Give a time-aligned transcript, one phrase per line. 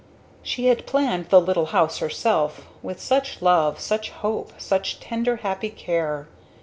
[0.41, 5.69] She had planned the little house herself, with such love, such hope, such tender happy
[5.69, 6.27] care!